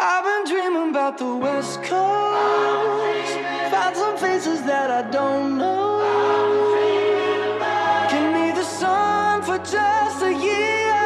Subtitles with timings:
[0.00, 3.34] I've been dreaming about the West Coast.
[3.72, 5.98] Found some faces that I don't know.
[8.08, 11.02] Give me the sun for just a year.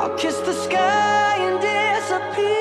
[0.00, 2.58] I'll kiss the sky and disappear.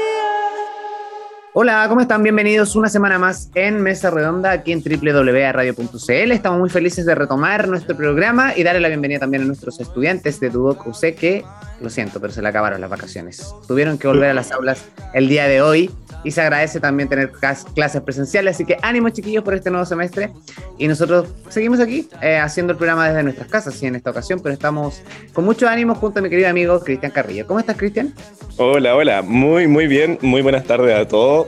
[1.53, 2.21] Hola, ¿cómo están?
[2.21, 6.31] Bienvenidos una semana más en Mesa Redonda aquí en www.radio.cl.
[6.31, 10.39] Estamos muy felices de retomar nuestro programa y darle la bienvenida también a nuestros estudiantes
[10.39, 11.43] de Duoc UC que,
[11.81, 13.53] lo siento, pero se le acabaron las vacaciones.
[13.67, 15.91] Tuvieron que volver a las aulas el día de hoy
[16.23, 20.31] y se agradece también tener clases presenciales, así que ánimo chiquillos por este nuevo semestre
[20.77, 24.39] y nosotros seguimos aquí eh, haciendo el programa desde nuestras casas y en esta ocasión,
[24.41, 25.01] pero estamos
[25.33, 27.45] con mucho ánimo junto a mi querido amigo Cristian Carrillo.
[27.47, 28.13] ¿Cómo estás, Cristian?
[28.57, 31.47] Hola, hola, muy, muy bien, muy buenas tardes a todos.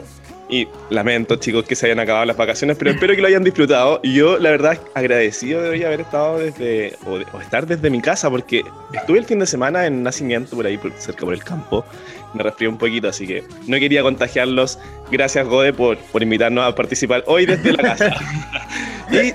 [0.52, 4.02] Y lamento, chicos, que se hayan acabado las vacaciones, pero espero que lo hayan disfrutado.
[4.02, 8.02] Yo, la verdad, agradecido de hoy haber estado desde, o, de- o estar desde mi
[8.02, 11.44] casa, porque estuve el fin de semana en nacimiento por ahí, por- cerca por el
[11.44, 11.85] campo.
[12.34, 14.80] Me resfrié un poquito, así que no quería contagiarlos.
[15.12, 18.16] Gracias, Gode, por, por invitarnos a participar hoy desde la casa.
[19.11, 19.34] y hoy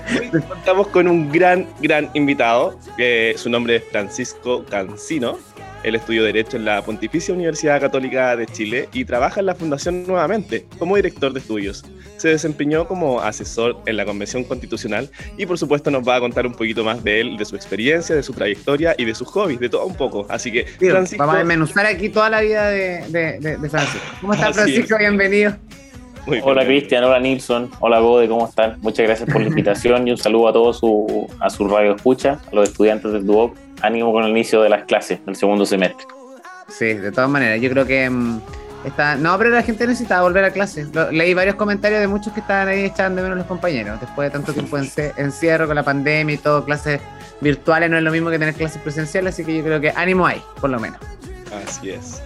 [0.48, 2.76] contamos con un gran, gran invitado.
[2.96, 5.38] que su nombre es Francisco Cancino.
[5.84, 10.06] Él estudió Derecho en la Pontificia Universidad Católica de Chile y trabaja en la Fundación
[10.06, 11.84] nuevamente como director de estudios.
[12.16, 16.46] Se desempeñó como asesor en la Convención Constitucional y por supuesto nos va a contar
[16.46, 19.60] un poquito más de él, de su experiencia, de su trayectoria y de sus hobbies,
[19.60, 20.27] de todo un poco.
[20.30, 23.68] Así que, Sí, Francisco, Vamos a desmenuzar aquí toda la vida de, de- de- de
[23.70, 24.06] Francisco.
[24.22, 24.96] ¿Cómo estás, Francisco?
[24.98, 25.55] Bienvenido.
[26.27, 26.78] muy Hola bien.
[26.78, 28.78] Cristian, hola Nilsson, hola Gode, ¿cómo están?
[28.80, 32.40] Muchas gracias por la invitación y un saludo a todos su, a su radio escucha,
[32.50, 33.55] a los estudiantes del Duoc.
[33.84, 36.06] Ánimo con el inicio de las clases del segundo semestre.
[36.68, 38.40] Sí, de todas maneras, yo creo que mm,
[38.86, 39.16] está...
[39.16, 40.86] No, pero la gente necesita volver a clase.
[40.92, 44.00] Lo- leí varios comentarios de muchos que estaban ahí echando de menos los compañeros.
[44.00, 47.00] Después de tanto tiempo en encierro con la pandemia y todo, clases
[47.40, 50.27] virtuales no es lo mismo que tener clases presenciales, así que yo creo que ánimo
[50.27, 50.98] hay, por lo menos.
[51.66, 52.22] Así es.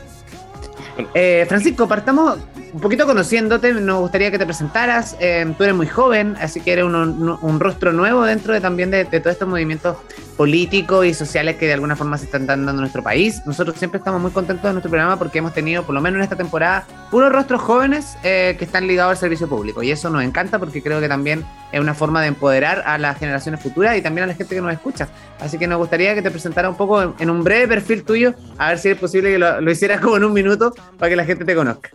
[1.15, 2.39] Eh, Francisco, partamos
[2.73, 3.73] un poquito conociéndote.
[3.73, 5.17] Nos gustaría que te presentaras.
[5.21, 9.05] Eh, tú eres muy joven, así que eres un, rostro nuevo dentro de también de,
[9.05, 9.97] todos estos movimientos
[10.37, 13.43] políticos y sociales que de alguna forma se están dando en nuestro país.
[13.45, 16.23] Nosotros siempre estamos muy contentos de nuestro programa porque hemos tenido, por lo menos en
[16.23, 19.83] esta temporada, puros rostros jóvenes eh, que están ligados al servicio público.
[19.83, 23.19] Y eso nos encanta porque creo que también es una forma de empoderar a las
[23.19, 25.09] generaciones futuras y también a la gente que nos escucha.
[25.41, 28.69] Así que nos gustaría que te presentara un poco en, un breve perfil tuyo, a
[28.69, 31.45] ver si es posible que lo hicieras como en un minuto para que la gente
[31.45, 31.91] te conozca.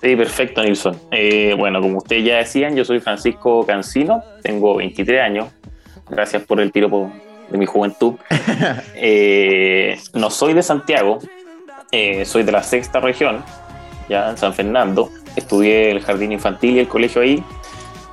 [0.00, 0.98] Sí, perfecto Nilsson.
[1.10, 5.48] Eh, bueno, como ustedes ya decían, yo soy Francisco Cancino, tengo 23 años.
[6.08, 7.10] Gracias por el tiro
[7.50, 8.14] de mi juventud.
[8.98, 11.18] Eh, no soy de Santiago,
[11.92, 13.44] eh, soy de la sexta región,
[14.08, 15.10] ya en San Fernando.
[15.36, 17.44] Estudié el jardín infantil y el colegio ahí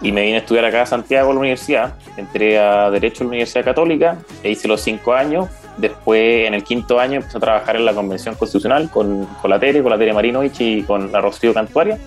[0.01, 1.95] y me vine a estudiar acá a Santiago, a la universidad.
[2.17, 5.47] Entré a Derecho en la Universidad Católica e hice los cinco años.
[5.77, 9.59] Después, en el quinto año, empecé a trabajar en la Convención Constitucional con, con la
[9.59, 11.97] Tere, con la Tere Marinovich y con la Rocío Cantuaria.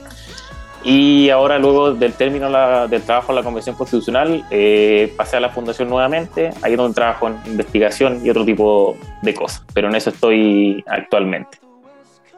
[0.84, 5.40] Y ahora, luego del término la- del trabajo en la Convención Constitucional, eh, pasé a
[5.40, 9.64] la Fundación nuevamente, ahí es donde trabajo en investigación y otro tipo de cosas.
[9.74, 11.58] Pero en eso estoy actualmente.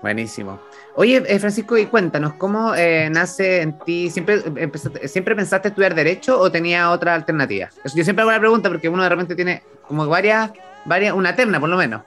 [0.01, 0.61] Buenísimo.
[0.95, 4.09] Oye, eh, Francisco, y cuéntanos, ¿cómo eh, nace en ti?
[4.11, 7.69] ¿Siempre, empezaste, ¿Siempre pensaste estudiar Derecho o tenía otra alternativa?
[7.95, 10.53] Yo siempre hago la pregunta porque uno de repente tiene como varias,
[10.89, 12.03] varias una terna por lo menos.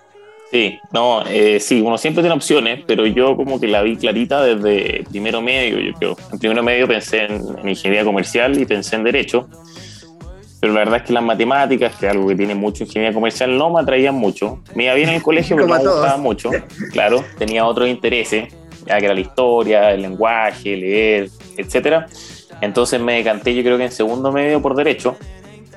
[0.52, 4.44] Sí, no, eh, sí, uno siempre tiene opciones, pero yo como que la vi clarita
[4.44, 6.18] desde primero medio, yo creo.
[6.34, 9.48] En primero medio pensé en, en ingeniería comercial y pensé en derecho,
[10.62, 13.58] pero la verdad es que las matemáticas, que es algo que tiene mucho ingeniería comercial,
[13.58, 14.60] no me atraían mucho.
[14.76, 16.52] Me iba bien en el colegio, pero no me gustaba mucho.
[16.92, 18.54] Claro, tenía otros intereses,
[18.86, 22.06] ya que era la historia, el lenguaje, leer, etcétera.
[22.62, 25.18] Entonces me decanté, yo creo que en segundo medio por derecho,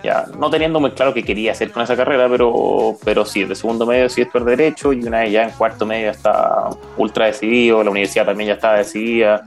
[0.04, 3.54] ya no teniendo muy claro qué quería hacer con esa carrera, pero, pero sí, de
[3.54, 7.82] segundo medio sí estudiar derecho y una vez ya en cuarto medio está ultra decidido,
[7.82, 9.44] la universidad también ya estaba decidida,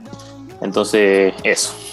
[0.60, 1.87] entonces eso.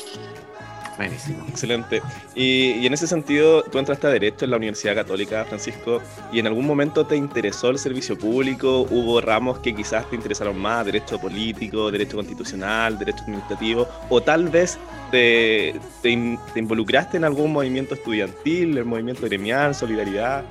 [0.97, 1.44] Buenísimo.
[1.50, 2.01] Excelente.
[2.35, 6.01] Y, y en ese sentido, tú entraste a Derecho en la Universidad Católica, Francisco,
[6.31, 10.57] y en algún momento te interesó el servicio público, hubo ramos que quizás te interesaron
[10.57, 14.77] más, derecho político, derecho constitucional, derecho administrativo, o tal vez
[15.12, 20.45] te, te in- te involucraste en algún movimiento estudiantil, el movimiento gremial, solidaridad.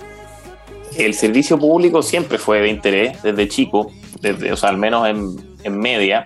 [0.94, 3.90] El servicio público siempre fue de interés desde chico,
[4.20, 6.25] desde, o sea, al menos en, en media.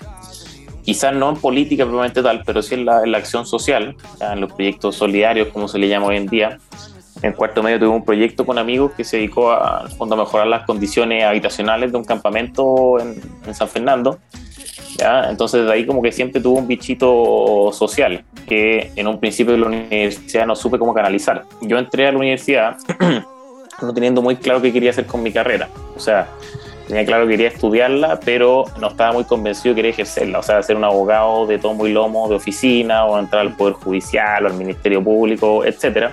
[0.89, 4.41] Quizás no en política propiamente tal, pero sí en la, en la acción social, en
[4.41, 6.57] los proyectos solidarios, como se le llama hoy en día.
[7.21, 10.65] En cuarto medio tuve un proyecto con amigos que se dedicó a, a mejorar las
[10.65, 14.19] condiciones habitacionales de un campamento en, en San Fernando.
[14.97, 15.29] ¿ya?
[15.29, 19.59] Entonces de ahí como que siempre tuvo un bichito social que en un principio de
[19.59, 21.45] la universidad no supe cómo canalizar.
[21.61, 22.79] Yo entré a la universidad
[23.83, 25.69] no teniendo muy claro qué quería hacer con mi carrera.
[25.95, 26.29] O sea,
[26.89, 30.63] tenía claro que quería estudiarla, pero no estaba muy convencido que quería ejercerla, o sea,
[30.63, 34.49] ser un abogado de tomo y lomo de oficina o entrar al Poder Judicial o
[34.49, 36.13] al Ministerio Público, etcétera.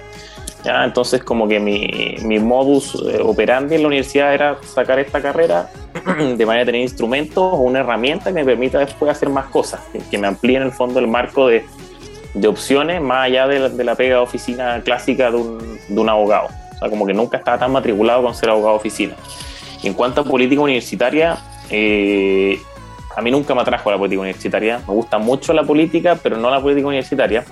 [0.65, 0.83] ¿Ya?
[0.83, 5.69] Entonces, como que mi, mi modus eh, operandi en la universidad era sacar esta carrera
[6.03, 9.79] de manera de tener instrumentos o una herramienta que me permita después hacer más cosas,
[10.09, 11.63] que, me amplíe en el fondo el marco de,
[12.47, 16.47] opciones más allá de la, de pega de oficina clásica de un, de un abogado.
[16.47, 19.15] O sea, como que nunca estaba tan matriculado con ser abogado de oficina.
[19.85, 21.37] En cuanto a política universitaria,
[21.69, 22.59] eh,
[23.15, 24.79] a mí nunca me atrajo la política universitaria.
[24.87, 27.45] Me gusta mucho la política, pero no la política universitaria.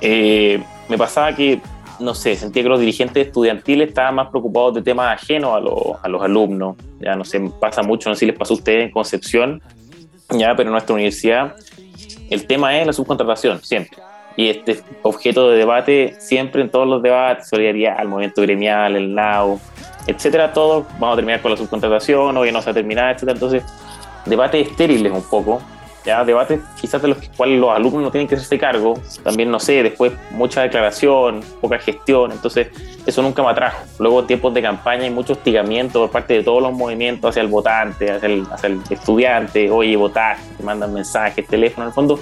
[0.00, 1.60] Eh, me pasaba que,
[2.00, 5.98] no sé, sentía que los dirigentes estudiantiles estaban más preocupados de temas ajenos a, lo-
[6.02, 6.76] a los alumnos.
[7.00, 9.62] Ya no sé, pasa mucho, no sé si les pasó a ustedes en Concepción,
[10.30, 11.54] ya, pero en nuestra universidad
[12.30, 13.98] el tema es la subcontratación, siempre.
[14.34, 19.14] Y este objeto de debate siempre en todos los debates, solidaridad, el movimiento gremial, el
[19.14, 19.60] NAU,
[20.06, 23.34] etcétera, todos vamos a terminar con la subcontratación, hoy no se va a terminar, etcétera.
[23.34, 23.64] Entonces,
[24.26, 25.60] debates estériles un poco,
[26.04, 29.60] ya debates quizás de los cuales los alumnos no tienen que hacerse cargo, también no
[29.60, 32.68] sé, después mucha declaración, poca gestión, entonces
[33.06, 33.84] eso nunca me atrajo.
[33.98, 37.48] Luego tiempos de campaña y mucho hostigamiento por parte de todos los movimientos hacia el
[37.48, 42.18] votante, hacia el, hacia el estudiante, oye, votar, te mandan mensajes, teléfono, en el fondo,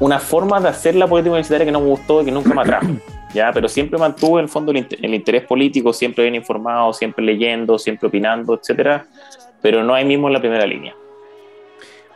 [0.00, 2.60] una forma de hacer la política universitaria que no me gustó y que nunca me
[2.62, 2.86] atrajo.
[3.34, 6.92] Ya, pero siempre mantuve en el fondo el, inter- el interés político, siempre bien informado,
[6.92, 9.06] siempre leyendo, siempre opinando, etcétera,
[9.60, 10.94] pero no ahí mismo en la primera línea.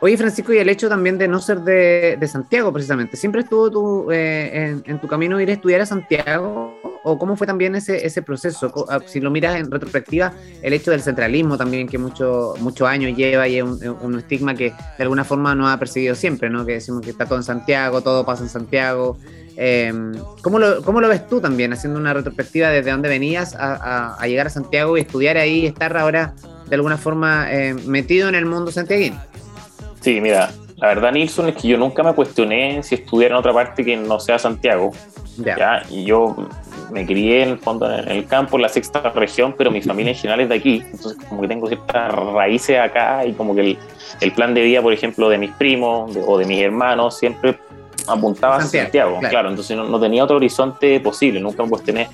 [0.01, 4.11] Oye, Francisco, y el hecho también de no ser de, Santiago, precisamente, ¿siempre estuvo tu,
[4.11, 6.77] eh, en, tu camino ir a estudiar a Santiago?
[7.05, 8.73] ¿O cómo fue también ese, ese proceso?
[8.89, 13.15] Ah, Si lo miras en retrospectiva, el hecho del centralismo también, que mucho- muchos años
[13.15, 16.65] lleva y es un, un estigma que de alguna forma nos ha perseguido siempre, ¿no?
[16.65, 19.17] Que decimos que está todo en Santiago, todo pasa en Santiago.
[19.57, 19.93] Eh,
[20.41, 24.15] ¿cómo, lo, ¿Cómo lo ves tú también, haciendo una retrospectiva desde dónde venías a, a-
[24.15, 26.33] a llegar a Santiago y estudiar ahí y estar ahora
[26.67, 29.19] de alguna forma eh, metido en el mundo santiaguino?
[30.01, 33.53] Sí, mira, la verdad, Nilsson, es que yo nunca me cuestioné si estudiar en otra
[33.53, 34.91] parte que no sea Santiago.
[35.37, 35.57] Ya.
[35.57, 35.83] ¿ya?
[35.89, 36.35] Y yo
[36.91, 40.11] me crié en el fondo en el campo, en la sexta región, pero mi familia
[40.11, 40.83] en general es de aquí.
[40.91, 43.77] Entonces, como que tengo ciertas raíces acá y como que el,
[44.21, 47.57] el plan de vida, por ejemplo, de mis primos de- o de mis hermanos siempre
[48.07, 49.19] apuntaba Santiago, a Santiago.
[49.19, 49.29] claro.
[49.31, 52.09] Claro, entonces no, no tenía otro horizonte posible, nunca me cuestioné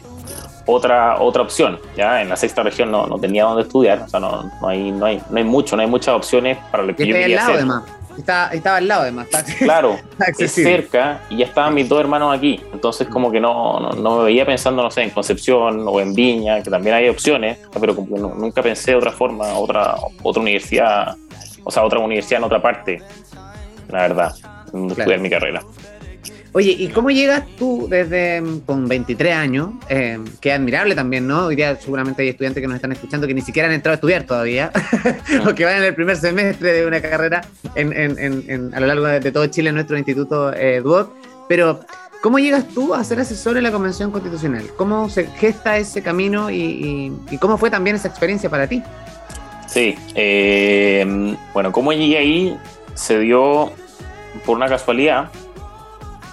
[0.66, 1.80] otra, otra opción.
[1.96, 2.22] ¿ya?
[2.22, 5.06] En la sexta región no, no tenía dónde estudiar, o sea, no, no, hay, no,
[5.06, 7.56] hay, no hay mucho, no hay muchas opciones para lo que yo quería hacer.
[7.56, 7.84] además.
[8.18, 9.28] Está, estaba al lado, además.
[9.32, 12.62] Está, Claro, está es cerca y ya estaban mis dos hermanos aquí.
[12.74, 16.14] Entonces, como que no, no, no me veía pensando, no sé, en Concepción o en
[16.14, 19.96] Viña, que también hay opciones, pero como que no- nunca pensé de otra forma, otra,
[20.22, 21.16] otra universidad,
[21.64, 23.02] o sea, otra universidad en otra parte,
[23.88, 24.34] la verdad,
[24.72, 25.12] donde Claro.
[25.12, 25.62] estudiar mi carrera.
[26.52, 29.70] Oye, ¿y cómo llegas tú desde mm, con 23 años?
[29.88, 31.46] Eh, que admirable también, ¿no?
[31.46, 33.96] Hoy día seguramente hay estudiantes que nos están escuchando que ni siquiera han entrado a
[33.96, 34.72] estudiar todavía,
[35.48, 37.42] o que van en el primer semestre de una carrera
[37.76, 40.82] en, en- en- en- a lo largo de, de todo Chile en nuestro instituto eh,
[40.82, 41.12] DUOC.
[41.48, 41.82] Pero,
[42.24, 44.64] ¿cómo llegas tú a ser asesor en la Convención Constitucional?
[44.76, 48.82] ¿Cómo se gesta ese camino y, y- y cómo fue también esa experiencia para ti?
[49.68, 52.58] Sí, eh, bueno, cómo llegué ahí
[52.96, 53.72] se dio
[54.46, 55.30] por una casualidad.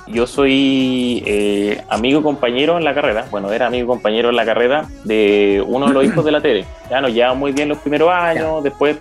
[0.09, 4.37] Yo soy eh, amigo y compañero en la carrera, bueno, era amigo y compañero en
[4.37, 6.65] la carrera de uno de los hijos de la Tere.
[6.91, 8.99] Ya nos llevamos muy bien los primeros años, después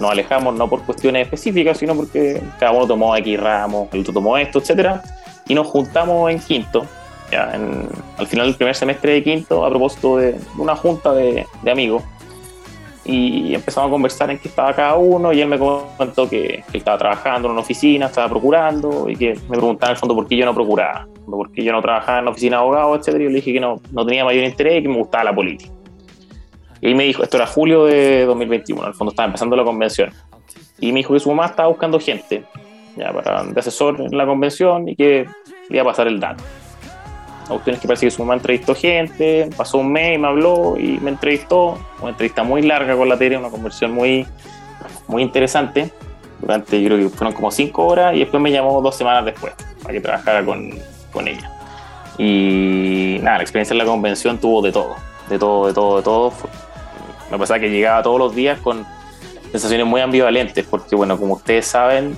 [0.00, 4.12] nos alejamos no por cuestiones específicas, sino porque cada uno tomó X ramos, el otro
[4.14, 5.00] tomó esto, etcétera,
[5.46, 6.84] y nos juntamos en quinto,
[7.30, 11.12] ya en- al final del primer semestre de quinto, a propósito de, de una junta
[11.14, 12.02] de, de amigos
[13.04, 16.78] y empezamos a conversar en qué estaba cada uno y él me contó que, que
[16.78, 20.28] estaba trabajando en una oficina, estaba procurando y que me preguntaba en el fondo por
[20.28, 23.24] qué yo no procuraba, por qué yo no trabajaba en la oficina de abogado, etcétera,
[23.24, 25.34] y yo le dije que no, no tenía mayor interés y que me gustaba la
[25.34, 25.72] política.
[26.80, 30.10] Y me dijo, esto era julio de 2021, en el fondo estaba empezando la convención.
[30.80, 32.44] Y me dijo que su mamá estaba buscando gente
[32.96, 35.26] ya, para, de asesor en la convención y que
[35.70, 36.42] iba a pasar el dato.
[37.42, 40.76] La cuestión es que parece que su entrevistó gente, pasó un mes y me habló
[40.78, 41.78] y me entrevistó.
[42.00, 44.26] Una entrevista muy larga con la Tere, una conversión muy,
[45.08, 45.90] muy interesante.
[46.40, 49.52] Durante, yo creo que fueron como cinco horas y después me llamó dos semanas después
[49.82, 50.70] para que trabajara con,
[51.12, 51.50] con ella.
[52.18, 54.96] Y nada, la experiencia en la convención tuvo de todo,
[55.28, 56.32] de todo, de todo, de todo.
[57.30, 58.84] Me pasaba que llegaba todos los días con
[59.50, 62.16] sensaciones muy ambivalentes, porque bueno, como ustedes saben,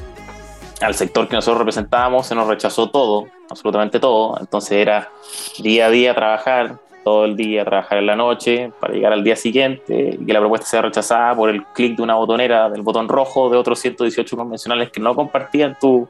[0.80, 4.36] al sector que nosotros representábamos se nos rechazó todo, absolutamente todo.
[4.40, 5.10] Entonces era
[5.58, 9.36] día a día trabajar, todo el día trabajar en la noche para llegar al día
[9.36, 13.08] siguiente y que la propuesta sea rechazada por el clic de una botonera, del botón
[13.08, 16.08] rojo de otros 118 convencionales que no compartían tu,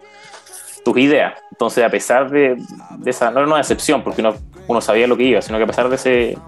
[0.85, 1.35] tus ideas.
[1.51, 2.57] Entonces, a pesar de,
[2.99, 4.23] de esa, no era una decepción porque
[4.69, 6.39] uno, sabía lo que iba, sino que a pesar de ese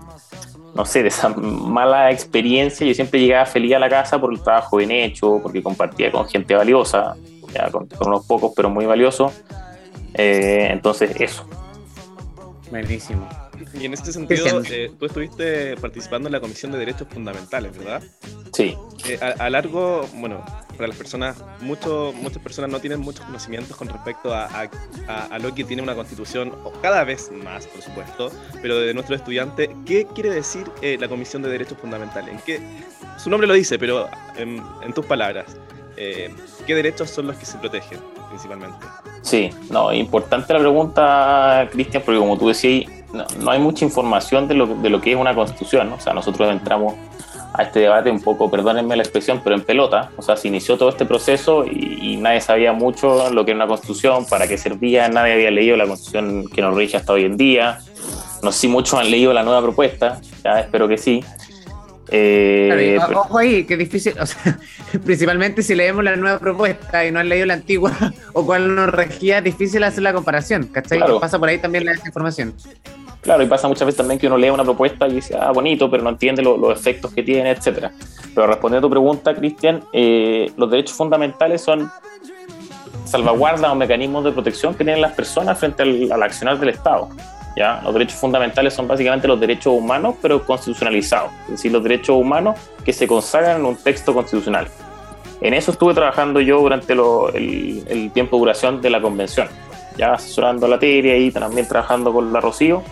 [0.74, 4.42] no sé, de esa mala experiencia, yo siempre llegaba feliz a la casa por el
[4.42, 7.16] trabajo bien hecho, porque compartía con gente valiosa,
[7.52, 9.32] ya con, unos pocos, pero muy valiosos.
[10.14, 11.46] Eh, entonces, eso.
[12.70, 13.28] Buenísimo.
[13.78, 18.02] Y en este sentido, eh, tú estuviste participando en la Comisión de Derechos Fundamentales, ¿verdad?
[18.52, 18.76] Sí.
[19.06, 20.44] Eh, a, largo, bueno,
[20.76, 24.68] para las personas, mucho, muchas personas no tienen muchos conocimientos con respecto a,
[25.08, 28.30] a, lo que tiene una constitución, cada vez más, por supuesto,
[28.62, 32.34] pero de nuestro estudiante, ¿qué quiere decir eh, la Comisión de Derechos Fundamentales?
[32.34, 32.60] ¿En qué,
[33.18, 35.56] su nombre lo dice, pero en, en tus palabras,
[35.96, 38.86] ¿qué derechos son los que se protegen principalmente?
[39.22, 42.90] Sí, no, importante la pregunta, Cristian, porque como tú decías,
[43.40, 45.92] no, hay mucha información de lo, de lo que es una constitución.
[45.92, 46.94] O sea, nosotros entramos
[47.56, 50.10] a este debate un poco, perdónenme la expresión, pero en pelota.
[50.16, 53.66] O sea, se inició todo este proceso y, nadie sabía mucho lo que era una
[53.66, 57.36] constitución, para qué servía, nadie había leído la constitución que nos rige hasta hoy en
[57.36, 57.78] día.
[58.42, 61.24] No sé si muchos han leído la nueva propuesta, ya espero que sí.
[62.10, 64.58] Eh, ojo ahí, que difícil, o sea,
[65.04, 67.92] principalmente si leemos la nueva propuesta y no han leído la antigua
[68.32, 71.00] o cuál nos regía, es difícil hacer la comparación, ¿cachai?
[71.20, 72.54] Pasa por ahí también la información.
[73.22, 75.90] Claro, y pasa muchas veces también que uno lee una propuesta y dice, ah, bonito,
[75.90, 77.90] pero no entiende los efectos que tiene, etcétera.
[78.32, 81.90] Pero respondiendo a tu pregunta, Cristian, eh, los derechos fundamentales son
[83.04, 87.08] salvaguardas o mecanismos de protección que tienen las personas frente al, al accionar del Estado.
[87.56, 87.80] ¿Ya?
[87.82, 92.58] Los derechos fundamentales son básicamente los derechos humanos, pero constitucionalizados, es decir, los derechos humanos
[92.84, 94.68] que se consagran en un texto constitucional.
[95.40, 99.48] En eso estuve trabajando yo durante el, el, tiempo de duración de la convención,
[99.96, 102.82] ya asesorando a la TERIA y también trabajando con la Rocío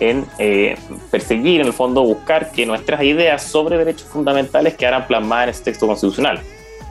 [0.00, 0.76] en eh,
[1.10, 5.64] perseguir, en el fondo, buscar que nuestras ideas sobre derechos fundamentales quedaran plasmadas en ese
[5.64, 6.40] texto constitucional.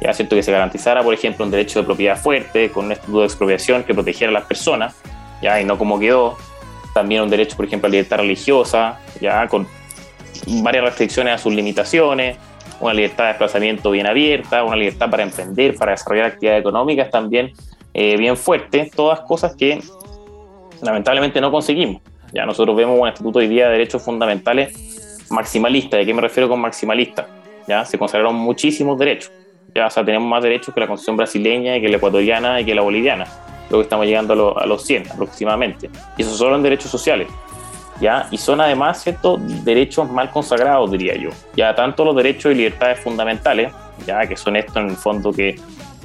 [0.01, 3.19] Ya cierto que se garantizara, por ejemplo, un derecho de propiedad fuerte, con un estatuto
[3.19, 4.95] de expropiación que protegiera a las personas,
[5.41, 6.37] ya y no como quedó.
[6.93, 9.67] También un derecho, por ejemplo, a libertad religiosa, ya con
[10.63, 12.37] varias restricciones a sus limitaciones,
[12.79, 17.53] una libertad de desplazamiento bien abierta, una libertad para emprender, para desarrollar actividades económicas también
[17.93, 19.81] eh, bien fuerte, todas cosas que
[20.81, 22.01] lamentablemente no conseguimos.
[22.33, 25.97] Ya nosotros vemos un estatuto hoy día de derechos fundamentales maximalista.
[25.97, 27.27] ¿De qué me refiero con maximalista?
[27.67, 29.31] Ya se consagraron muchísimos derechos.
[29.75, 32.65] Ya, o sea, tenemos más derechos que la constitución brasileña, y que la ecuatoriana y
[32.65, 33.25] que la boliviana.
[33.71, 35.89] Luego estamos llegando a, los 100 aproximadamente.
[36.17, 37.29] Y esos son derechos sociales.
[38.01, 38.27] ¿ya?
[38.29, 41.29] Y son además ciertos derechos mal consagrados, diría yo.
[41.55, 43.71] Ya tanto los derechos y libertades fundamentales,
[44.05, 45.57] ya que son estos en el fondo que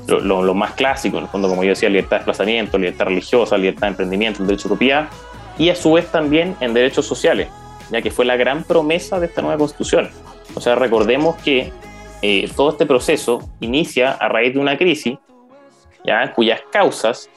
[0.07, 3.83] lo, más clásico, en el fondo, como yo decía, libertad de desplazamiento, libertad religiosa, libertad
[3.83, 5.09] de emprendimiento, el derecho de propiedad,
[5.59, 7.49] y a su vez también en derechos sociales,
[7.91, 10.09] ya que fue la gran promesa de esta nueva constitución.
[10.55, 11.73] O sea, recordemos que
[12.23, 15.19] eh, todo este proceso inicia a raíz de una crisis,
[16.05, 17.29] ya cuyas causas,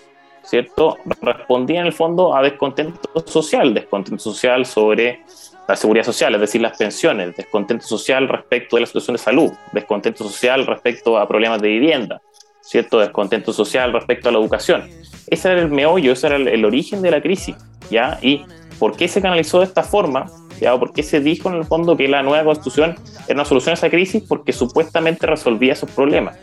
[0.50, 5.22] ¿cierto?, respondían en el fondo a descontento social, descontento social sobre
[5.68, 9.52] la seguridad social, es decir, las pensiones, descontento social respecto de la situación de salud,
[9.72, 12.22] descontento social respecto a problemas de vivienda,
[12.62, 13.00] ¿cierto?
[13.00, 14.90] Descontento social respecto a la educación.
[15.28, 17.56] Ese era el meollo, ese era el origen de la crisis.
[17.90, 18.18] ¿ya?
[18.22, 18.46] ¿Y
[18.78, 20.26] por qué se canalizó de esta forma?
[20.60, 20.78] ¿ya?
[20.78, 22.96] ¿Por qué se dijo en el fondo que la nueva constitución
[23.28, 24.24] era una solución a esa crisis?
[24.28, 26.38] Porque supuestamente resolvía esos problemas,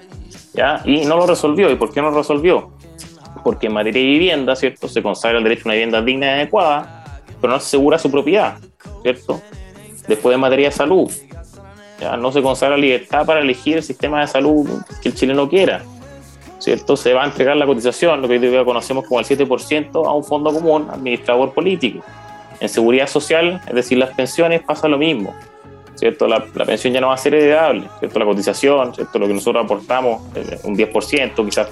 [0.54, 0.82] ¿ya?
[0.84, 1.70] Y no lo resolvió.
[1.70, 2.70] ¿Y por qué no lo resolvió?
[3.42, 4.88] Porque en materia de vivienda, ¿cierto?
[4.88, 8.10] Se consagra el derecho a una vivienda digna y adecuada, pero no se asegura su
[8.10, 8.58] propiedad,
[9.02, 9.40] ¿cierto?
[10.08, 11.10] Después en materia de salud,
[12.00, 12.16] ¿ya?
[12.16, 14.68] No se consagra libertad para elegir el sistema de salud
[15.02, 15.82] que el chileno quiera,
[16.58, 16.96] ¿cierto?
[16.96, 20.12] Se va a entregar la cotización, lo que hoy día conocemos como el 7%, a
[20.12, 22.04] un fondo común administrador político.
[22.60, 25.34] En seguridad social, es decir, las pensiones, pasa lo mismo.
[25.96, 26.28] ¿cierto?
[26.28, 28.18] La, pensión ya no va a ser heredable, ¿cierto?
[28.18, 29.18] La cotización, ¿cierto?
[29.18, 31.68] Lo que nosotros aportamos, eh, un 10%, quizás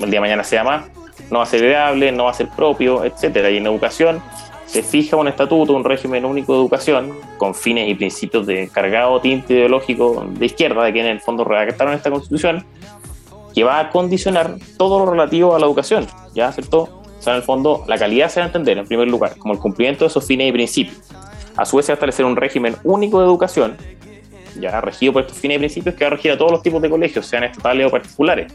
[0.00, 0.84] el día de mañana sea más,
[1.30, 3.50] no va a ser heredable, no va a ser propio, etcétera.
[3.50, 4.22] Y en educación
[4.66, 9.20] se fija un estatuto, un régimen único de educación, con fines y principios de cargado
[9.20, 12.64] tinte ideológico de izquierda, de quienes en el fondo redactaron esta constitución,
[13.54, 16.52] que va a condicionar todo lo relativo a la educación, ¿ya?
[16.52, 17.02] ¿Cierto?
[17.18, 19.54] O sea, en el fondo, la calidad se va a entender, en primer lugar, como
[19.54, 20.98] el cumplimiento de esos fines y principios.
[21.56, 23.76] A su vez, se va a establecer un régimen único de educación,
[24.60, 26.82] ya regido por estos fines y principios, que va a regir a todos los tipos
[26.82, 28.52] de colegios, sean estatales o particulares.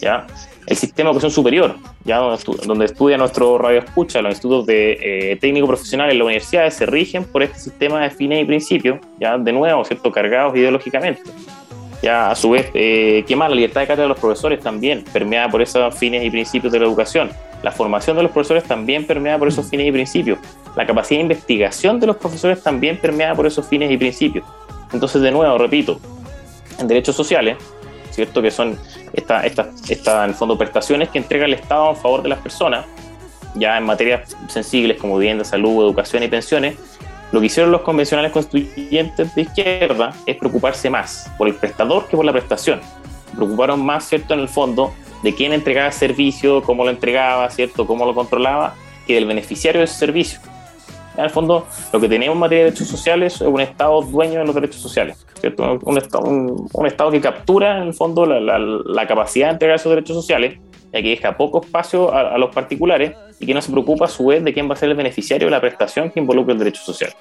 [0.00, 0.26] ¿ya?
[0.66, 2.18] El sistema de educación superior, ¿ya?
[2.18, 6.86] Donde, estudia nuestro radio escucha, los institutos de eh, técnico profesional en las universidades se
[6.86, 10.10] rigen por este sistema de fines y principios, ya de nuevo, ¿cierto?
[10.10, 11.22] cargados ideológicamente
[12.02, 13.48] ya a su vez, eh, ¿qué más?
[13.48, 16.78] La libertad de cátedra de los profesores también, permeada por esos fines y principios de
[16.78, 17.30] la educación.
[17.62, 20.38] La formación de los profesores también permeada por esos fines y principios.
[20.76, 24.44] La capacidad de investigación de los profesores también permeada por esos fines y principios.
[24.92, 25.98] Entonces, de nuevo, repito,
[26.78, 27.56] en derechos sociales,
[28.16, 28.42] ¿cierto?
[28.42, 28.76] Que son
[29.12, 32.40] estas, esta, esta, en el fondo, prestaciones que entrega el Estado en favor de las
[32.40, 32.86] personas,
[33.54, 36.76] ya en materias sensibles como vivienda, salud, educación y pensiones,
[37.32, 42.16] Lo que hicieron los convencionales constituyentes de izquierda es preocuparse más por el prestador que
[42.16, 42.80] por la prestación.
[43.34, 47.86] Preocuparon más, ¿cierto?, en el fondo, de quién entregaba el servicio, cómo lo entregaba, ¿cierto?,
[47.86, 48.74] cómo lo controlaba,
[49.06, 50.38] que del beneficiario de ese servicio.
[51.16, 54.40] En el fondo, lo que tenemos en materia de derechos sociales es un Estado dueño
[54.40, 55.78] de los derechos sociales, ¿cierto?
[55.82, 55.96] Un,
[56.86, 60.58] Estado, que captura, en el fondo, la, capacidad de entregar esos derechos sociales,
[60.92, 64.26] ya que deja poco espacio a, los particulares y que no se preocupa a su
[64.26, 66.82] vez de quién va a ser el beneficiario de la prestación que involucra el derecho
[66.82, 67.12] social.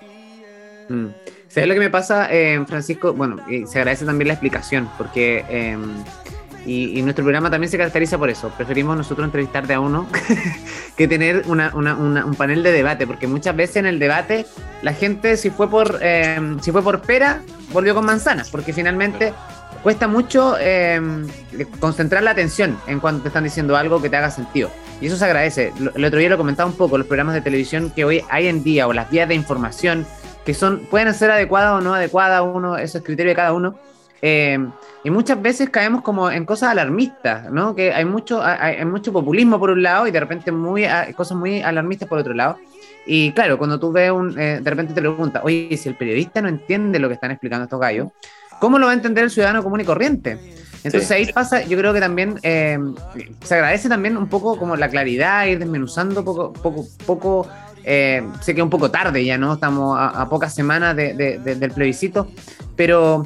[0.90, 1.08] Mm.
[1.48, 3.14] ¿Sabes lo que me pasa, eh, Francisco?
[3.14, 5.78] Bueno, y se agradece también la explicación, porque eh,
[6.66, 8.50] y, nuestro programa también se caracteriza por eso.
[8.50, 10.08] Preferimos nosotros entrevistar de a uno
[10.98, 14.46] que tener un panel de debate, porque muchas veces en el debate
[14.82, 17.42] la gente, si fue por, eh, si fue por pera,
[17.72, 19.34] volvió con manzanas, porque finalmente
[19.84, 21.00] cuesta mucho eh,
[21.80, 24.72] concentrar la atención en cuanto te están diciendo algo que te haga sentido.
[25.00, 25.74] Y eso se agradece.
[25.94, 28.64] El otro día lo comentaba un poco, los programas de televisión que hoy hay en
[28.64, 30.08] día, o las vías de información,
[30.46, 33.76] que son, pueden ser adecuadas o no adecuadas, uno, eso es criterio de cada uno
[34.22, 34.58] eh,
[35.04, 37.76] y muchas veces caemos como en cosas alarmistas, ¿no?
[37.76, 41.62] Que hay mucho, hay, mucho populismo por un lado y de repente muy, cosas muy
[41.62, 42.58] alarmistas por otro lado.
[43.06, 46.42] Y claro, cuando tú ves un, eh, de repente te preguntas, oye, si el periodista
[46.42, 48.08] no entiende lo que están explicando estos gallos,
[48.60, 50.40] ¿cómo lo va a entender el ciudadano común y corriente?
[50.84, 52.78] Entonces ahí pasa, yo creo que también eh,
[53.44, 57.48] se agradece también un poco como la claridad, ir desmenuzando poco, poco, poco
[57.84, 59.54] sé que un poco tarde ya, ¿no?
[59.54, 62.28] Estamos a, pocas semanas del plebiscito,
[62.76, 63.24] pero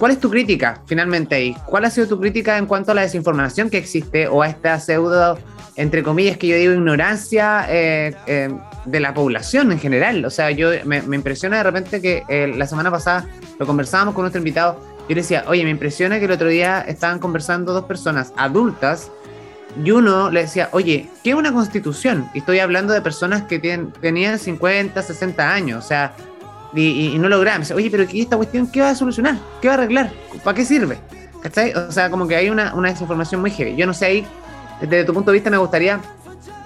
[0.00, 1.54] ¿Cuál es tu crítica finalmente ahí?
[1.66, 4.80] ¿Cuál ha sido tu crítica en cuanto a la desinformación que existe o a esta
[4.80, 5.38] pseudo,
[5.76, 8.48] entre comillas, que yo digo, ignorancia eh, eh,
[8.86, 10.24] de la población en general?
[10.24, 13.26] O sea, yo me, impresiona de repente que eh, la semana pasada
[13.58, 14.80] lo conversábamos con nuestro invitado.
[15.00, 19.10] Yo le decía, oye, me impresiona que el otro día estaban conversando dos personas adultas
[19.84, 22.26] y uno le decía, oye, ¿qué es una constitución?
[22.32, 25.84] Y estoy hablando de personas que tienen, tenían 50, 60 años.
[25.84, 26.14] O sea,
[26.74, 27.70] y, no logramos.
[27.70, 29.36] Oye, pero ¿qué esta cuestión qué va a solucionar?
[29.60, 30.12] ¿Qué va a arreglar?
[30.44, 30.98] ¿Para qué sirve?
[31.42, 31.72] ¿Cachai?
[31.72, 33.76] O sea, como que hay una, una desinformación muy heavy.
[33.76, 34.26] Yo no sé ahí,
[34.80, 36.00] desde tu punto de vista me gustaría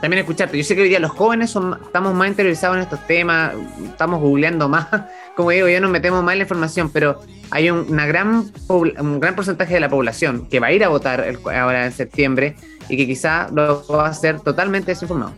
[0.01, 0.59] también escucharte.
[0.59, 4.21] Yo sé que hoy día los jóvenes son, estamos más interiorizados en estos temas, estamos
[4.21, 4.87] googleando más,
[5.37, 9.21] como digo, ya nos metemos más en la información, pero hay un, una gran, un
[9.21, 12.57] gran porcentaje de la población que va a ir a votar ahora en septiembre
[12.89, 15.33] y que quizá lo va a hacer totalmente desinformado.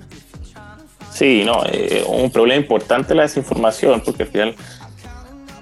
[1.16, 4.55] Sí, no, eh, un problema importante la desinformación, porque al final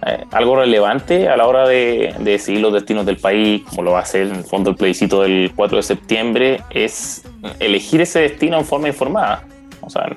[0.04, 4.00] eh, algo relevante a la hora de, decidir los destinos del país, como lo va
[4.00, 7.22] a hacer en el fondo el plebiscito del 4 de septiembre, es
[7.60, 9.44] elegir ese destino en forma informada.
[9.80, 10.08] O sea,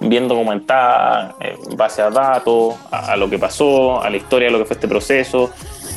[0.00, 4.58] bien documentada, en base a datos, a, lo que pasó, a la historia de lo
[4.60, 5.50] que fue este proceso,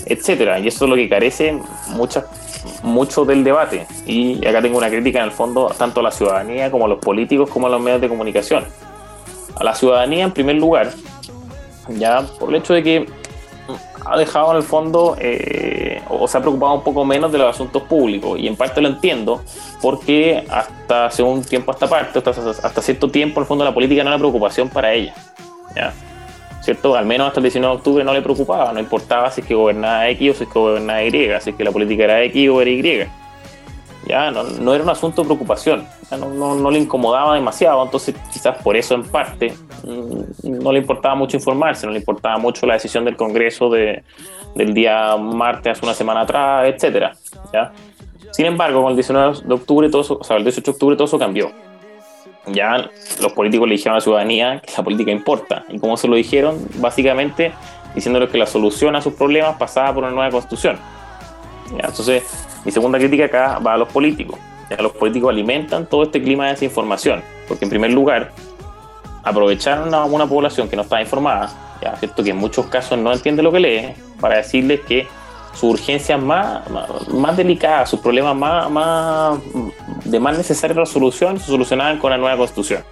[0.09, 0.59] etcétera.
[0.59, 1.57] Y eso es lo que carece
[1.89, 2.25] muchas
[2.83, 3.87] mucho del debate.
[4.05, 6.99] Y acá tengo una crítica en el fondo tanto a la ciudadanía como a los
[6.99, 8.65] políticos como a los medios de comunicación
[9.59, 10.91] a la ciudadanía en primer lugar,
[11.89, 13.05] ya por el hecho de que
[14.05, 17.49] ha dejado en el fondo eh, o se ha preocupado un poco menos de los
[17.49, 19.41] asuntos públicos y en parte lo entiendo
[19.81, 24.03] porque hasta hace un tiempo hasta parte hasta, cierto tiempo en el fondo la política
[24.03, 25.13] no era preocupación para ella
[25.75, 25.93] ¿ya?
[26.67, 26.97] ¿Cierto?
[26.97, 29.55] al menos hasta el 19 de octubre no le preocupaba no importaba si es que
[29.55, 32.49] gobernaba X o si es que gobernaba Y si es que la política era X
[32.49, 33.07] o era Y
[34.05, 38.61] ya no, no era un asunto de preocupación no, no, le incomodaba demasiado, entonces quizás
[38.61, 39.53] por eso en parte
[39.85, 44.03] mm, no le importaba mucho informarse, no le importaba mucho la decisión del Congreso de,
[44.55, 47.13] del día martes hace una semana atrás, etcétera.
[47.53, 47.73] ¿ya?
[48.31, 51.07] Sin embargo, con el 19 de octubre, todo o sea, el 18 de octubre todo
[51.07, 51.51] eso cambió.
[52.47, 52.89] Ya
[53.21, 55.65] los políticos le dijeron a la ciudadanía que la política importa.
[55.69, 56.57] ¿Y cómo se lo dijeron?
[56.75, 57.51] Básicamente
[57.93, 60.77] diciéndoles que la solución a sus problemas pasaba por una nueva constitución.
[61.71, 61.87] ¿Ya?
[61.87, 62.23] Entonces,
[62.63, 64.39] mi segunda crítica acá va a los políticos
[64.75, 68.31] los políticos alimentan todo este clima de desinformación, porque en primer lugar,
[69.23, 71.49] aprovecharon a una población que no está informada,
[71.81, 72.23] ya, ¿cierto?
[72.23, 75.07] que en muchos casos no entiende lo que lee, para decirles que
[75.57, 76.61] sus urgencias más,
[77.09, 79.39] más, delicadas, sus problemas más, más,
[80.05, 82.83] de más necesaria resolución, se solucionaban con la nueva constitución.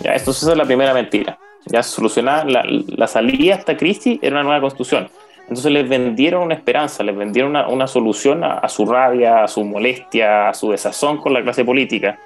[0.00, 1.38] Ya, esto es la primera mentira.
[1.66, 5.08] Ya solucionar la, la salida a esta crisis era una nueva constitución.
[5.42, 9.62] Entonces les vendieron una esperanza, les vendieron una, una solución a, su rabia, a su
[9.62, 12.18] molestia, a su desazón con la clase política.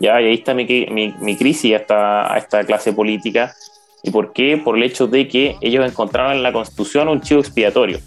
[0.00, 0.20] ¿ya?
[0.20, 3.54] Y ahí está mi, mi, crisis a esta, a esta clase política.
[4.02, 4.56] ¿Y por qué?
[4.56, 7.98] Por el hecho de que ellos encontraron en la Constitución un chivo expiatorio.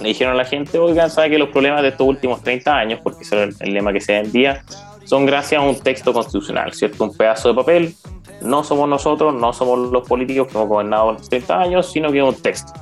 [0.00, 3.00] Le dijeron a la gente, oigan, sabe que los problemas de estos últimos 30 años,
[3.02, 4.64] porque ese es el, lema que se vendía,
[5.04, 7.04] son gracias a un texto constitucional, ¿cierto?
[7.04, 7.94] Un pedazo de papel.
[8.42, 12.24] No somos nosotros, no somos los políticos que hemos gobernado 30 años, sino que es
[12.24, 12.72] un texto.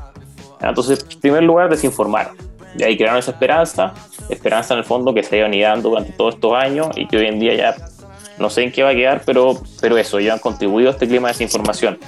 [0.61, 2.31] Entonces, en primer lugar, desinformar.
[2.79, 3.93] Y ahí crearon esa esperanza,
[4.29, 7.19] esperanza en el fondo que se ha ido anidando durante todos estos años y que
[7.19, 7.77] hoy en día ya
[8.39, 11.07] no sé en qué va a quedar, pero, pero eso, ya han contribuido a este
[11.07, 11.99] clima de desinformación.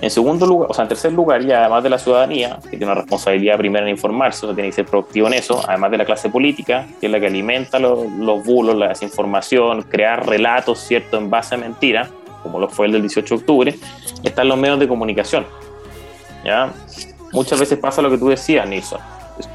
[0.00, 2.86] En segundo lugar, o sea, en tercer lugar, y además de la ciudadanía, que tiene
[2.86, 6.30] una responsabilidad primera en informarse, tiene que ser proactivo en eso, además de la clase
[6.30, 11.28] política, que es la que alimenta los, los bulos, la desinformación, crear relatos, ¿cierto?, en
[11.28, 12.08] base a mentiras,
[12.42, 13.74] como lo fue el del 18 de octubre,
[14.22, 15.44] están los medios de comunicación.
[16.44, 16.72] ¿ya?
[17.32, 19.00] Muchas veces pasa lo que tú decías, Nilsson.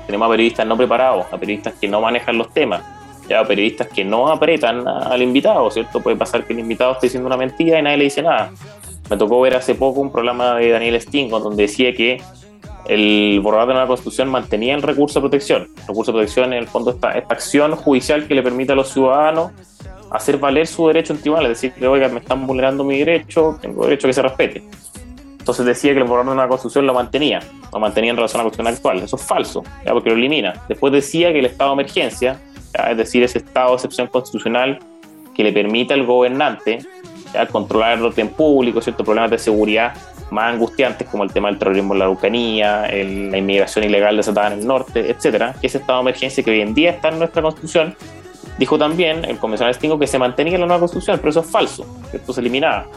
[0.06, 2.82] Tenemos a periodistas no preparados, a periodistas que no manejan los temas,
[3.28, 6.00] ya periodistas que no apretan al invitado, ¿cierto?
[6.00, 8.52] Puede pasar que el invitado esté diciendo una mentira y nadie le dice nada.
[9.10, 12.22] Me tocó ver hace poco un programa de Daniel Stingo donde decía que
[12.88, 15.70] el borrador de la constitución mantenía el recurso de protección.
[15.82, 18.76] El recurso de protección, en el fondo, esta, esta acción judicial que le permite a
[18.76, 19.52] los ciudadanos
[20.12, 23.86] hacer valer su derecho en tribunal, es decir, oiga, me están vulnerando mi derecho, tengo
[23.86, 24.64] derecho a que se respete.
[25.40, 27.40] Entonces decía que el borrador de la constitución lo mantenía,
[27.72, 29.04] lo mantenía en relación a la constitución actual.
[29.04, 29.94] Eso es falso, ¿ya?
[29.94, 30.64] porque lo elimina.
[30.68, 32.42] Después decía que el estado de emergencia,
[32.90, 34.80] es decir, ese estado de excepción constitucional
[35.36, 36.80] que le permite al gobernante
[37.52, 39.94] controlar el orden público, ciertos problemas de seguridad
[40.32, 44.60] más angustiantes como el tema del terrorismo en la Araucanía, la inmigración ilegal desatada en
[44.60, 47.42] el norte, etcétera, que ese estado de emergencia que hoy en día está en nuestra
[47.42, 47.96] constitución,
[48.58, 51.48] dijo también el convencional Stingo que se mantenía en la nueva constitución, pero eso es
[51.48, 52.88] falso, esto se eliminaba.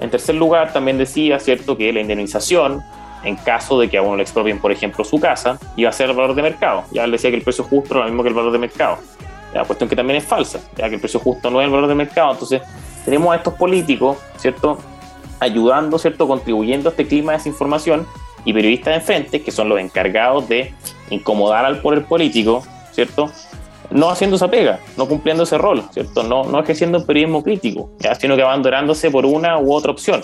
[0.00, 2.82] En tercer lugar, también decía, cierto, que la indemnización,
[3.24, 6.10] en caso de que a uno le expropien, por ejemplo, su casa, iba a ser
[6.10, 6.84] el valor de mercado.
[6.92, 8.98] Ya él decía que el precio justo era lo mismo que el valor de mercado.
[9.54, 11.88] La cuestión que también es falsa, ya que el precio justo no es el valor
[11.88, 12.32] de mercado.
[12.32, 12.60] Entonces,
[13.06, 14.78] tenemos a estos políticos, ¿cierto?
[15.38, 16.26] Ayudando, ¿cierto?
[16.26, 18.04] Contribuyendo a este clima de desinformación
[18.44, 20.74] y periodistas de enfrente, que son los encargados de
[21.08, 23.30] incomodar al poder político, ¿cierto?
[23.90, 26.24] No haciendo esa pega, no cumpliendo ese rol, ¿cierto?
[26.24, 28.16] No, no ejerciendo un periodismo crítico, ¿ya?
[28.16, 30.22] sino que abandonándose por una u otra opción.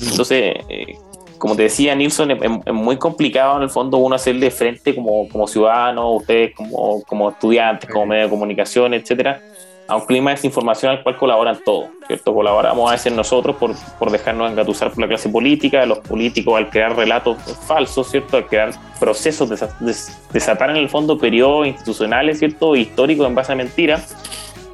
[0.00, 0.96] Entonces, eh,
[1.36, 5.48] como te decía Nilsson, es, muy complicado en el fondo uno hacerle frente como, como
[5.48, 9.42] ciudadano, ustedes como, como estudiantes, como medio de comunicación, etcétera,
[9.90, 12.32] a un clima de desinformación al cual colaboran todos, ¿cierto?
[12.32, 16.70] Colaboramos a veces nosotros por, por dejarnos engatusar por la clase política, los políticos al
[16.70, 18.36] crear relatos falsos, ¿cierto?
[18.36, 19.94] Al crear procesos, de,
[20.32, 22.76] desatar en el fondo periodos institucionales, ¿cierto?
[22.76, 24.16] Históricos en base a mentiras,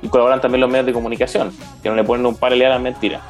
[0.02, 1.50] y colaboran también los medios de comunicación,
[1.82, 3.22] que no le ponen un par a las mentiras.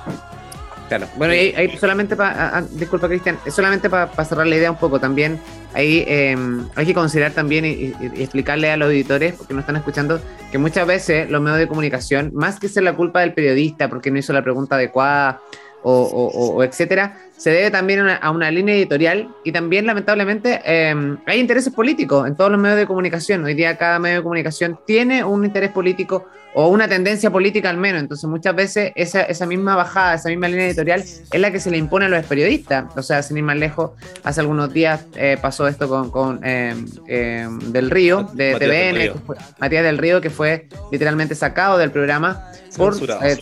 [0.88, 5.00] Claro, bueno, y ahí, solamente para, disculpa Cristian, solamente para cerrar la idea un poco
[5.00, 5.40] también,
[5.74, 10.20] ahí em, hay que considerar también y, explicarle a los auditores, porque nos están escuchando,
[10.52, 14.12] que muchas veces los medios de comunicación, más que ser la culpa del periodista porque
[14.12, 15.40] no hizo la pregunta adecuada
[15.88, 21.72] o, etcétera, se debe también a una, línea editorial y también lamentablemente em, hay intereses
[21.72, 23.44] políticos en todos los medios de comunicación.
[23.44, 26.26] Hoy día cada medio de comunicación tiene un interés político
[26.58, 28.00] o una tendencia política al menos.
[28.00, 31.70] Entonces muchas veces esa, esa misma bajada, esa misma línea editorial es la que se
[31.70, 32.86] le impone a los periodistas.
[32.96, 33.90] O sea, sin ir más lejos,
[34.24, 39.20] hace algunos días eh, pasó esto con, con em, em, Del Río, de TVN,
[39.58, 43.36] Matías del Río, que fue literalmente sacado del programa por eh,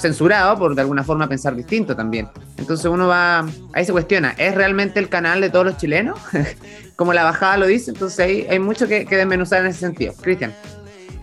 [0.00, 2.28] censurado por de alguna forma pensar distinto también.
[2.56, 6.18] Entonces uno va, ahí se cuestiona, ¿es realmente el canal de todos los chilenos?
[6.96, 10.12] Como la bajada lo dice, entonces ahí hay mucho que, que desmenuzar en ese sentido.
[10.20, 10.52] Cristian.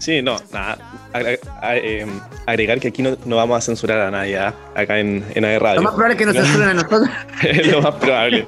[0.05, 0.77] Sí, no, nada.
[1.15, 2.07] Em,
[2.45, 4.53] agregar que aquí no, no, vamos a censurar a nadie ¿ah?
[4.75, 5.81] acá en, en AE Radio.
[5.81, 7.09] Lo más probable es que nos censuren a nosotros.
[7.41, 8.47] es lo más probable.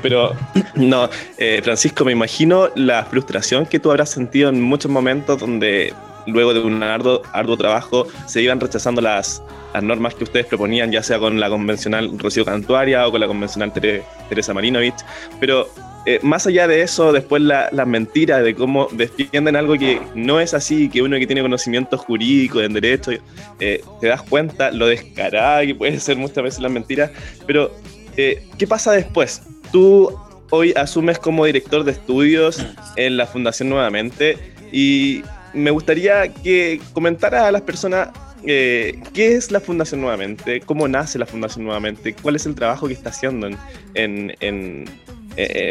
[0.00, 0.32] Pero
[0.76, 5.92] no, eh, Francisco, me imagino la frustración que tú habrás sentido en muchos momentos donde
[6.26, 9.42] luego de un arduo, arduo trabajo se iban rechazando las,
[9.74, 13.26] las, normas que ustedes proponían, ya sea con la convencional Rocío Cantuaria o con la
[13.26, 15.04] convencional Teresa Marinovich.
[15.38, 15.68] Pero
[16.06, 20.40] eh, más allá de eso, después las la mentiras de cómo defienden algo que no
[20.40, 23.12] es así, que uno que tiene conocimiento jurídico, en derecho,
[23.60, 27.10] eh, te das cuenta lo descarada que puede ser muchas veces las mentiras.
[27.46, 27.72] Pero,
[28.16, 29.42] eh, ¿qué pasa después?
[29.72, 30.16] Tú
[30.50, 32.64] hoy asumes como director de estudios
[32.96, 34.38] en la Fundación nuevamente
[34.72, 38.08] y me gustaría que comentara a las personas
[38.44, 42.94] qué es la Fundación nuevamente, cómo nace la Fundación nuevamente, cuál es el trabajo que
[42.94, 43.48] está haciendo
[43.94, 44.84] en, en,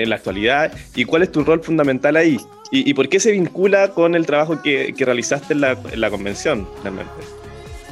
[0.06, 2.38] la actualidad y cuál es tu rol fundamental ahí
[2.72, 6.68] y, por qué se vincula con el trabajo que, realizaste en la, en la, convención
[6.84, 7.12] realmente.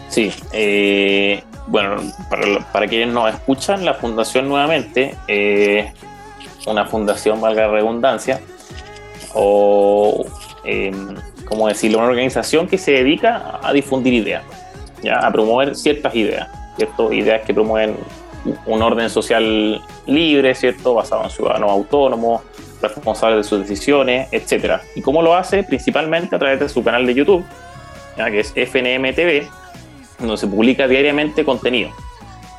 [0.10, 1.96] Sí, eh, bueno,
[2.30, 5.92] para, para, quienes nos escuchan, la Fundación nuevamente, eh,
[6.68, 8.42] una fundación, valga la redundancia,
[9.34, 10.26] o
[11.46, 14.44] como decirlo, una organización que se dedica a difundir ideas,
[15.04, 15.20] ¿ya?
[15.20, 17.14] a promover ciertas ideas, ¿cierto?
[17.14, 17.96] ideas que promueven
[18.66, 20.94] un orden social libre, ¿cierto?
[20.94, 22.42] basado en ciudadanos autónomos,
[22.82, 24.82] responsables de sus decisiones, etc.
[24.96, 25.64] ¿Y cómo lo hace?
[25.64, 27.44] Principalmente a través de su canal de YouTube,
[28.18, 28.30] ¿ya?
[28.30, 29.48] que es FNM TV,
[30.20, 31.90] donde se publica diariamente contenido.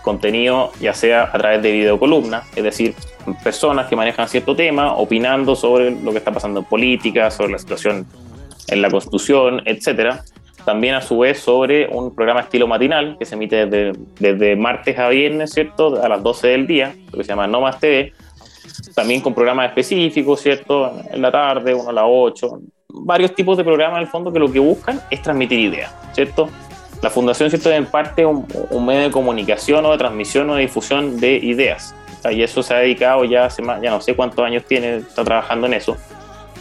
[0.03, 2.95] Contenido ya sea a través de videocolumnas, es decir,
[3.43, 7.59] personas que manejan cierto tema, opinando sobre lo que está pasando en política, sobre la
[7.59, 8.07] situación
[8.69, 10.23] en la Constitución, etcétera,
[10.67, 14.99] también a su vez sobre un programa estilo matinal que se emite desde, desde martes
[14.99, 16.03] a viernes, ¿cierto?
[16.03, 18.13] A las 12 del día, que se llama No Más TV,
[18.93, 20.93] también con programas específicos, ¿cierto?
[21.09, 24.41] En la tarde, uno a las 8, varios tipos de programas en el fondo que
[24.41, 26.49] lo que buscan es transmitir ideas, ¿cierto?
[27.01, 27.71] La fundación, ¿cierto?
[27.71, 31.37] Es en parte un, un medio de comunicación o de transmisión o de difusión de
[31.37, 31.95] ideas.
[32.29, 35.23] y eso se ha dedicado ya hace más, ya no sé cuántos años tiene, está
[35.23, 35.97] trabajando en eso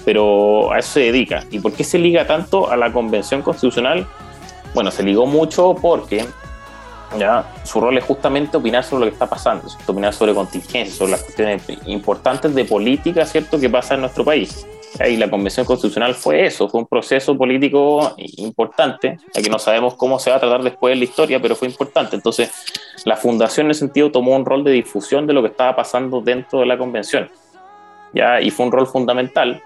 [0.06, 1.44] pero a eso se dedica.
[1.52, 4.08] ¿Y por qué se liga tanto a la Convención Constitucional?
[4.74, 6.26] Bueno, se ligó mucho porque
[7.18, 11.12] ya su rol es justamente opinar sobre lo que está pasando, opinar sobre contingencias, sobre
[11.12, 14.68] las cuestiones importantes de política, ¿cierto?, que pasa en nuestro país.
[15.06, 19.96] Y la Convención Constitucional fue eso, fue un proceso político importante, ya que no sabemos
[19.96, 22.16] cómo se va a tratar después en la historia, pero fue importante.
[22.16, 22.50] Entonces,
[23.04, 26.22] la Fundación en ese sentido tomó un rol de difusión de lo que estaba pasando
[26.22, 27.30] dentro de la Convención.
[28.14, 28.40] ¿ya?
[28.40, 29.62] Y fue un rol fundamental,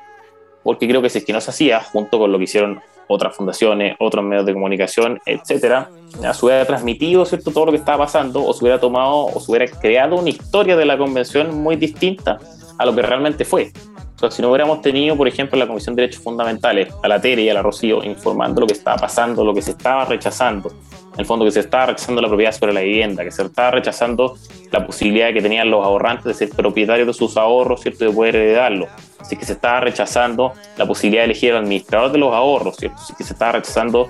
[0.64, 3.36] porque creo que si es que no se hacía, junto con lo que hicieron otras
[3.36, 5.90] fundaciones, otros medios de comunicación, etcétera,
[6.34, 7.52] se hubiera transmitido ¿cierto?
[7.52, 10.78] todo lo que estaba pasando, o se hubiera tomado, o se hubiera creado una historia
[10.78, 12.38] de la convención muy distinta
[12.78, 13.72] a lo que realmente fue.
[14.20, 17.42] Sea, si no hubiéramos tenido, por ejemplo, la Comisión de Derechos Fundamentales, a la Tere
[17.42, 20.72] y a la Rocío, informando lo que estaba pasando, lo que se estaba rechazando,
[21.20, 23.72] en el fondo que se estaba rechazando la propiedad sobre la vivienda, que se estaba
[23.72, 24.38] rechazando
[24.72, 28.06] la posibilidad que tenían los ahorrantes de ser propietarios de sus ahorros, ¿cierto?
[28.06, 28.88] de poder heredarlo.
[29.20, 32.96] Así que se estaba rechazando la posibilidad de elegir al administrador de los ahorros, ¿cierto?
[33.02, 34.10] Así que se estaba rechazando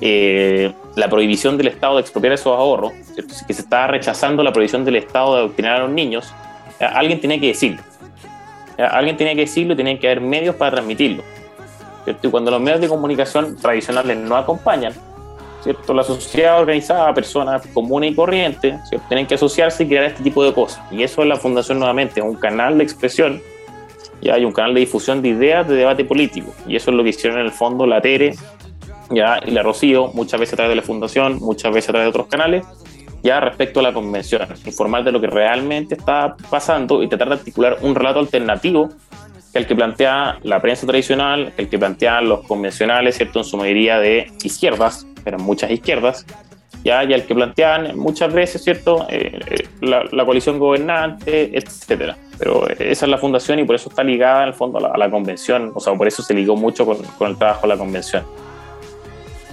[0.00, 3.34] eh, la prohibición del Estado de expropiar esos ahorros, ¿cierto?
[3.34, 6.32] Así que se estaba rechazando la prohibición del Estado de adoctrinar a los niños.
[6.80, 7.82] Alguien tenía que decirlo.
[8.78, 11.22] Alguien tenía que decirlo y tenía que haber medios para transmitirlo.
[12.06, 14.94] Y cuando los medios de comunicación tradicionales no acompañan,
[15.66, 15.94] ¿cierto?
[15.94, 18.76] La sociedad organizada, personas comunes y corrientes,
[19.08, 20.80] tienen que asociarse y crear este tipo de cosas.
[20.92, 23.42] Y eso es la Fundación nuevamente, es un canal de expresión,
[24.22, 26.52] ya hay un canal de difusión de ideas de debate político.
[26.68, 28.34] Y eso es lo que hicieron en el fondo la TERE
[29.10, 32.06] ya, y la Rocío, muchas veces a través de la Fundación, muchas veces a través
[32.06, 32.64] de otros canales,
[33.24, 37.34] ya respecto a la convención, informar de lo que realmente está pasando y tratar de
[37.34, 38.90] articular un relato alternativo
[39.56, 43.38] que el que plantea la prensa tradicional, el que plantean los convencionales, ¿cierto?
[43.38, 46.26] En su mayoría de izquierdas, eran muchas izquierdas,
[46.84, 49.06] ya, y el que plantean muchas veces, ¿cierto?
[49.08, 52.18] Eh, eh, la, coalición gobernante, etcétera.
[52.38, 55.10] Pero esa es la fundación y por eso está ligada en el fondo a la,
[55.10, 58.24] convención, o sea, por eso se ligó mucho con, con el trabajo de la convención.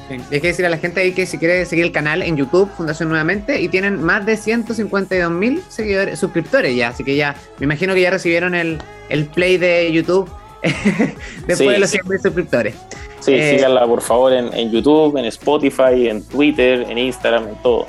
[0.09, 2.69] Hay que decir a la gente ahí que si quiere seguir el canal en YouTube,
[2.75, 7.65] Fundación Nuevamente, y tienen más de 152 mil seguidores, suscriptores ya, así que ya, me
[7.65, 10.29] imagino que ya recibieron el, el play de YouTube
[11.47, 12.75] después de los 100 mil suscriptores.
[13.19, 17.55] Sí, eh, síganla por favor en, en, YouTube, en Spotify, en Twitter, en Instagram, en,
[17.61, 17.87] todo,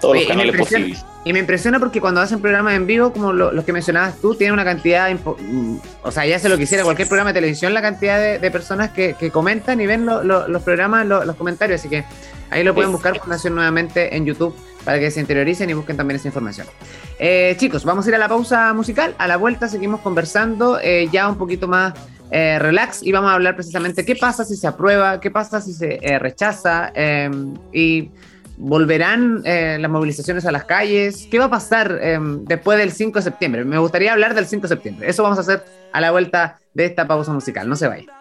[0.00, 1.04] todos los canales posibles.
[1.24, 4.54] Y me impresiona porque cuando hacen programas en vivo, como los que mencionabas tú, tienen
[4.54, 8.40] una cantidad, mm, o sea, ya se lo quisiera cualquier programa de televisión, la cantidad
[8.40, 12.04] de, personas que, comentan y ven los programas, los comentarios, así que
[12.48, 16.16] ahí lo pueden buscar Fundación nuevamente en YouTube para que se interioricen y busquen también
[16.16, 16.66] esa información.
[17.18, 21.06] Eh, chicos, vamos a ir a la pausa musical, a la vuelta seguimos conversando eh,
[21.12, 21.92] ya un poquito más
[22.32, 25.72] eh, relax y vamos a hablar precisamente qué pasa si se aprueba, qué pasa si
[25.72, 28.10] se eh, rechaza em, y
[28.60, 33.18] volverán eh, las movilizaciones a las calles, qué va a pasar em, después del 5
[33.18, 33.64] de septiembre.
[33.64, 35.08] Me gustaría hablar del 5 de septiembre.
[35.08, 37.68] Eso vamos a hacer a la vuelta de esta pausa musical.
[37.68, 38.19] No se vaya.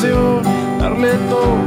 [0.00, 0.42] Canción,
[0.78, 1.57] darle todo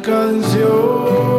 [0.00, 1.31] canción.